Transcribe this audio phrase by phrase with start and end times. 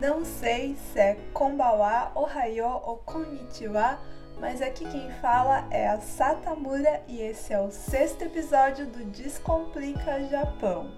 [0.00, 3.98] Não sei se é Konbawa, Ohayo ou Konnichiwa,
[4.40, 10.24] mas aqui quem fala é a Satamura e esse é o sexto episódio do Descomplica
[10.24, 10.90] Japão.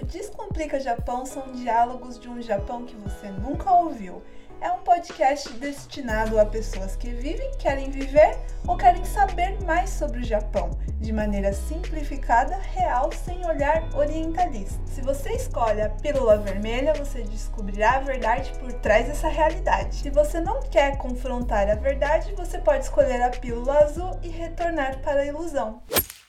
[0.00, 4.22] O Descomplica Japão são diálogos de um Japão que você nunca ouviu
[4.60, 10.20] é um podcast destinado a pessoas que vivem, querem viver ou querem saber mais sobre
[10.20, 10.70] o Japão,
[11.00, 14.78] de maneira simplificada, real, sem olhar orientalista.
[14.86, 19.96] Se você escolhe a pílula vermelha, você descobrirá a verdade por trás dessa realidade.
[19.96, 25.00] Se você não quer confrontar a verdade, você pode escolher a pílula azul e retornar
[25.00, 25.80] para a ilusão.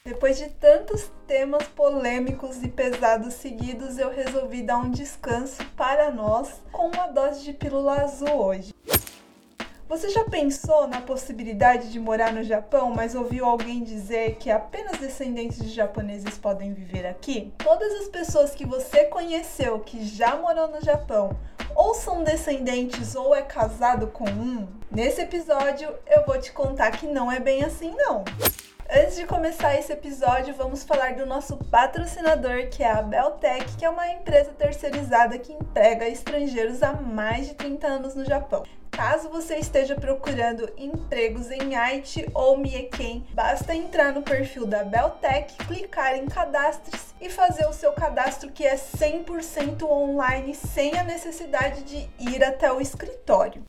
[0.04, 6.60] Depois de tantos temas polêmicos e pesados seguidos, eu resolvi dar um descanso para nós
[6.72, 8.74] com uma dose de pílula azul hoje.
[9.88, 14.98] Você já pensou na possibilidade de morar no Japão, mas ouviu alguém dizer que apenas
[14.98, 17.54] descendentes de japoneses podem viver aqui?
[17.60, 21.38] Todas as pessoas que você conheceu que já morou no Japão
[21.75, 24.68] ou são descendentes ou é casado com um?
[24.90, 28.23] Nesse episódio eu vou te contar que não é bem assim não.
[28.93, 33.85] Antes de começar esse episódio, vamos falar do nosso patrocinador, que é a Beltec, que
[33.85, 38.63] é uma empresa terceirizada que emprega estrangeiros há mais de 30 anos no Japão.
[39.02, 45.55] Caso você esteja procurando empregos em Haiti ou Mieken, basta entrar no perfil da Beltec,
[45.66, 51.82] clicar em cadastres e fazer o seu cadastro que é 100% online, sem a necessidade
[51.82, 53.66] de ir até o escritório.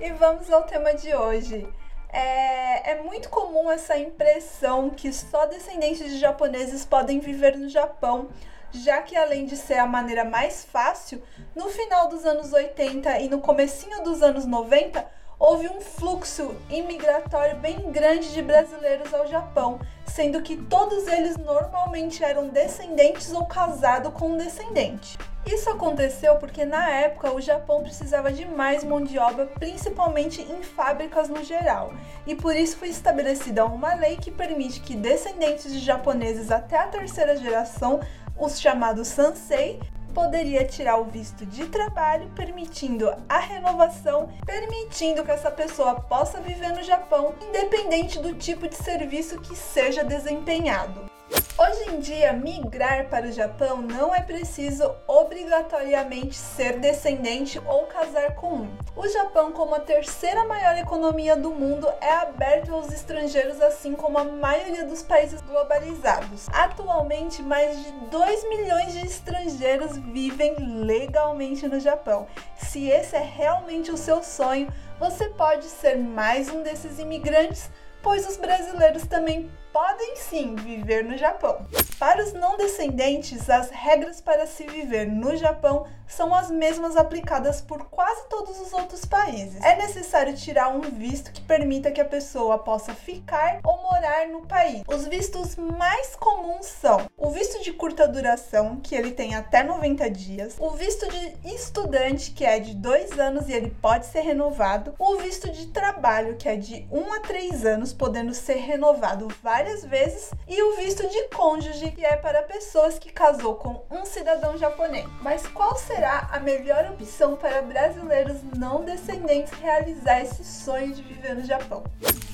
[0.00, 1.68] E vamos ao tema de hoje.
[2.08, 8.30] É, é, muito comum essa impressão que só descendentes de japoneses podem viver no Japão,
[8.74, 11.22] já que além de ser a maneira mais fácil,
[11.54, 15.06] no final dos anos 80 e no comecinho dos anos 90,
[15.38, 22.22] houve um fluxo imigratório bem grande de brasileiros ao Japão, sendo que todos eles normalmente
[22.22, 25.18] eram descendentes ou casados com um descendente.
[25.46, 30.62] Isso aconteceu porque na época o Japão precisava de mais mão de obra, principalmente em
[30.62, 31.92] fábricas no geral,
[32.26, 36.86] e por isso foi estabelecida uma lei que permite que descendentes de japoneses até a
[36.86, 38.00] terceira geração,
[38.38, 39.80] os chamados sansei,
[40.14, 46.72] poderia tirar o visto de trabalho, permitindo a renovação, permitindo que essa pessoa possa viver
[46.72, 51.13] no Japão, independente do tipo de serviço que seja desempenhado.
[51.56, 58.34] Hoje em dia, migrar para o Japão não é preciso obrigatoriamente ser descendente ou casar
[58.34, 58.76] com um.
[58.96, 64.18] O Japão, como a terceira maior economia do mundo, é aberto aos estrangeiros, assim como
[64.18, 66.48] a maioria dos países globalizados.
[66.52, 72.26] Atualmente, mais de 2 milhões de estrangeiros vivem legalmente no Japão.
[72.56, 74.66] Se esse é realmente o seu sonho,
[74.98, 77.70] você pode ser mais um desses imigrantes,
[78.04, 81.66] pois os brasileiros também podem sim viver no Japão.
[81.98, 87.60] Para os não descendentes, as regras para se viver no Japão são as mesmas aplicadas
[87.60, 89.60] por quase todos os outros países.
[89.64, 94.46] É necessário tirar um visto que permita que a pessoa possa ficar ou morar no
[94.46, 94.82] país.
[94.86, 100.10] Os vistos mais comuns são o visto de curta duração, que ele tem até 90
[100.10, 104.94] dias, o visto de estudante, que é de 2 anos e ele pode ser renovado,
[104.98, 109.84] o visto de trabalho, que é de 1 a 3 anos, podendo ser renovado várias
[109.84, 114.58] vezes, e o visto de cônjuge, que é para pessoas que casou com um cidadão
[114.58, 115.06] japonês.
[115.22, 121.34] Mas qual será a melhor opção para brasileiros não descendentes realizar esse sonho de viver
[121.34, 121.82] no Japão?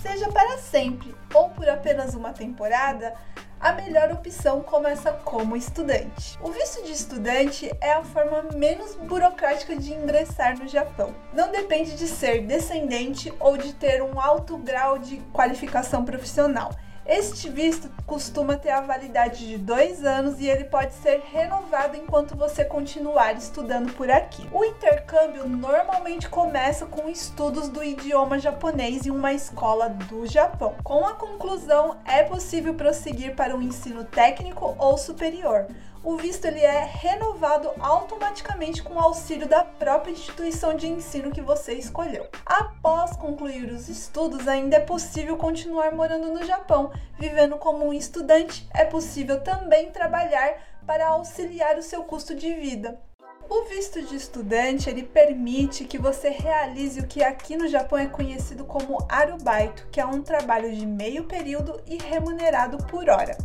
[0.03, 3.15] Seja para sempre ou por apenas uma temporada,
[3.61, 6.39] a melhor opção começa como estudante.
[6.41, 11.15] O visto de estudante é a forma menos burocrática de ingressar no Japão.
[11.35, 16.71] Não depende de ser descendente ou de ter um alto grau de qualificação profissional.
[17.11, 22.37] Este visto costuma ter a validade de dois anos e ele pode ser renovado enquanto
[22.37, 24.49] você continuar estudando por aqui.
[24.53, 30.77] O intercâmbio normalmente começa com estudos do idioma japonês em uma escola do Japão.
[30.85, 35.67] Com a conclusão, é possível prosseguir para um ensino técnico ou superior
[36.03, 41.43] o visto ele é renovado automaticamente com o auxílio da própria instituição de ensino que
[41.43, 42.27] você escolheu.
[42.45, 48.67] Após concluir os estudos, ainda é possível continuar morando no Japão, vivendo como um estudante.
[48.75, 52.99] É possível também trabalhar para auxiliar o seu custo de vida.
[53.49, 58.07] O visto de estudante ele permite que você realize o que aqui no Japão é
[58.07, 63.37] conhecido como arubaito, que é um trabalho de meio período e remunerado por hora.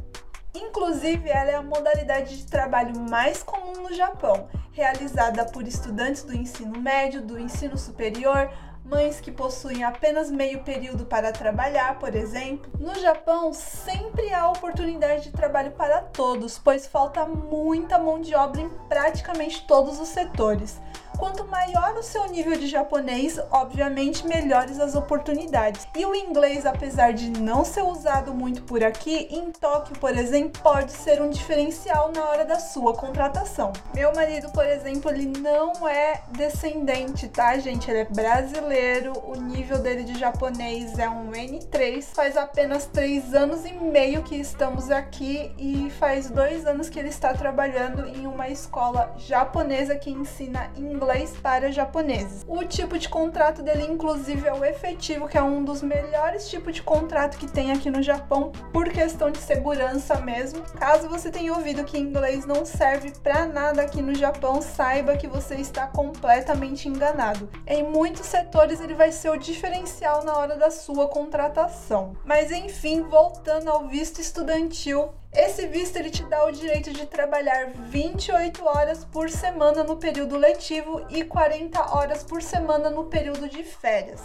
[0.55, 6.33] Inclusive, ela é a modalidade de trabalho mais comum no Japão, realizada por estudantes do
[6.33, 8.49] ensino médio, do ensino superior,
[8.85, 12.71] mães que possuem apenas meio período para trabalhar, por exemplo.
[12.79, 18.61] No Japão, sempre há oportunidade de trabalho para todos, pois falta muita mão de obra
[18.61, 20.79] em praticamente todos os setores.
[21.25, 25.87] Quanto maior o seu nível de japonês, obviamente melhores as oportunidades.
[25.97, 30.61] E o inglês, apesar de não ser usado muito por aqui, em Tóquio, por exemplo,
[30.61, 33.73] pode ser um diferencial na hora da sua contratação.
[33.95, 37.89] Meu marido, por exemplo, ele não é descendente, tá, gente?
[37.89, 43.65] Ele é brasileiro, o nível dele de japonês é um N3, faz apenas três anos
[43.65, 48.47] e meio que estamos aqui e faz dois anos que ele está trabalhando em uma
[48.47, 52.45] escola japonesa que ensina inglês para japoneses.
[52.47, 56.75] O tipo de contrato dele, inclusive, é o efetivo, que é um dos melhores tipos
[56.75, 60.61] de contrato que tem aqui no Japão por questão de segurança mesmo.
[60.77, 65.27] Caso você tenha ouvido que inglês não serve para nada aqui no Japão, saiba que
[65.27, 67.49] você está completamente enganado.
[67.65, 72.15] Em muitos setores ele vai ser o diferencial na hora da sua contratação.
[72.25, 77.69] Mas enfim, voltando ao visto estudantil, esse visto ele te dá o direito de trabalhar
[77.69, 83.63] 28 horas por semana no período letivo e 40 horas por semana no período de
[83.63, 84.21] férias.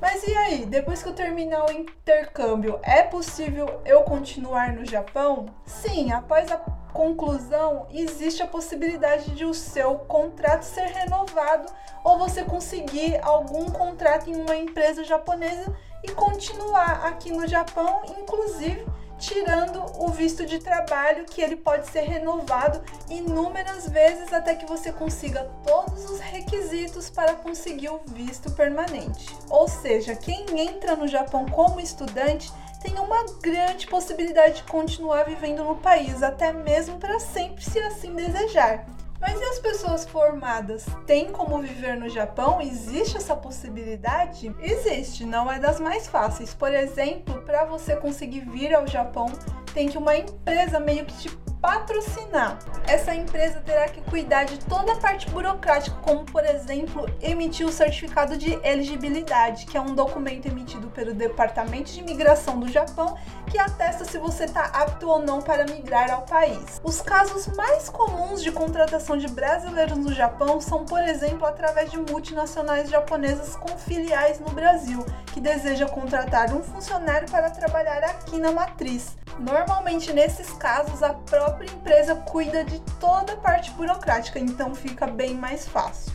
[0.00, 5.46] Mas e aí, depois que eu terminar o intercâmbio, é possível eu continuar no Japão?
[5.66, 6.56] Sim, após a
[6.92, 11.70] conclusão, existe a possibilidade de o seu contrato ser renovado
[12.04, 18.86] ou você conseguir algum contrato em uma empresa japonesa e continuar aqui no Japão, inclusive
[19.18, 24.92] tirando o visto de trabalho, que ele pode ser renovado inúmeras vezes até que você
[24.92, 29.26] consiga todos os requisitos para conseguir o visto permanente.
[29.50, 35.64] Ou seja, quem entra no Japão como estudante tem uma grande possibilidade de continuar vivendo
[35.64, 38.86] no país, até mesmo para sempre, se assim desejar.
[39.20, 40.86] Mas e as pessoas formadas?
[41.06, 42.60] Tem como viver no Japão?
[42.60, 44.54] Existe essa possibilidade?
[44.60, 46.54] Existe, não é das mais fáceis.
[46.54, 49.26] Por exemplo, para você conseguir vir ao Japão,
[49.74, 52.58] tem que uma empresa meio que te patrocinar.
[52.86, 57.72] Essa empresa terá que cuidar de toda a parte burocrática, como por exemplo, emitir o
[57.72, 63.16] certificado de elegibilidade, que é um documento emitido pelo Departamento de Imigração do Japão
[63.48, 66.80] que atesta se você está apto ou não para migrar ao país.
[66.82, 71.98] Os casos mais comuns de contratação de brasileiros no Japão são, por exemplo, através de
[71.98, 78.52] multinacionais japonesas com filiais no Brasil, que deseja contratar um funcionário para trabalhar aqui na
[78.52, 79.16] matriz.
[79.38, 85.34] Normalmente, nesses casos, a própria empresa cuida de toda a parte burocrática, então fica bem
[85.34, 86.12] mais fácil.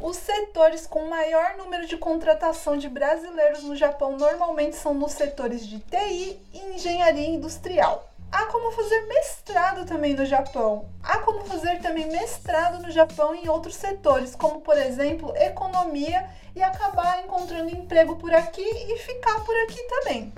[0.00, 5.66] Os setores com maior número de contratação de brasileiros no Japão normalmente são nos setores
[5.66, 8.08] de TI e engenharia industrial.
[8.30, 10.88] Há como fazer mestrado também no Japão.
[11.02, 16.62] Há como fazer também mestrado no Japão em outros setores, como por exemplo economia, e
[16.62, 20.32] acabar encontrando emprego por aqui e ficar por aqui também.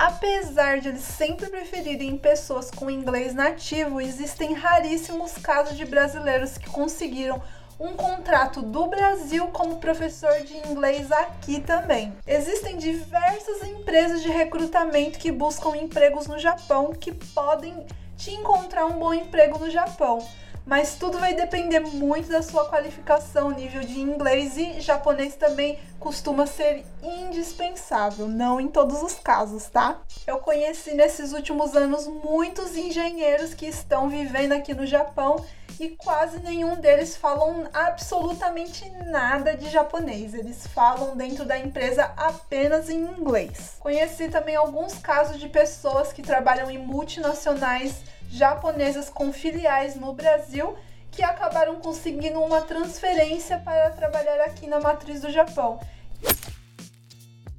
[0.00, 6.70] Apesar de eles sempre preferirem pessoas com inglês nativo, existem raríssimos casos de brasileiros que
[6.70, 7.42] conseguiram
[7.78, 12.14] um contrato do Brasil como professor de inglês aqui também.
[12.26, 17.84] Existem diversas empresas de recrutamento que buscam empregos no Japão que podem
[18.16, 20.26] te encontrar um bom emprego no Japão
[20.66, 26.46] mas tudo vai depender muito da sua qualificação, nível de inglês e japonês também costuma
[26.46, 30.00] ser indispensável, não em todos os casos, tá?
[30.26, 35.44] Eu conheci nesses últimos anos muitos engenheiros que estão vivendo aqui no Japão
[35.80, 40.34] e quase nenhum deles falam absolutamente nada de japonês.
[40.34, 43.76] Eles falam dentro da empresa apenas em inglês.
[43.80, 50.76] Conheci também alguns casos de pessoas que trabalham em multinacionais japonesas com filiais no Brasil
[51.10, 55.80] que acabaram conseguindo uma transferência para trabalhar aqui na matriz do Japão.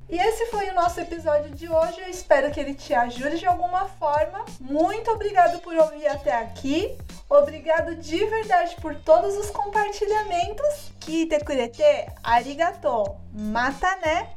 [0.08, 2.00] E esse foi o nosso episódio de hoje.
[2.02, 4.46] Eu espero que ele te ajude de alguma forma.
[4.60, 6.96] Muito obrigado por ouvir até aqui.
[7.32, 10.92] Obrigado de verdade por todos os compartilhamentos.
[11.00, 11.82] Kite kurete
[12.22, 13.16] arigato.
[13.32, 14.28] Mata né?